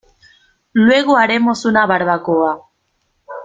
Luego 0.73 1.15
haremos 1.15 1.63
una 1.63 1.85
barbacoa. 1.85 2.63